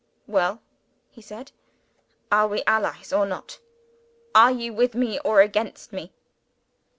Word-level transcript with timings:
"Well?" 0.25 0.63
he 1.11 1.21
said. 1.21 1.51
"Are 2.31 2.47
we 2.47 2.63
allies, 2.65 3.13
or 3.13 3.27
not? 3.27 3.59
Are 4.33 4.49
you 4.49 4.73
with 4.73 4.95
me 4.95 5.19
or 5.19 5.41
against 5.41 5.93
me?" 5.93 6.11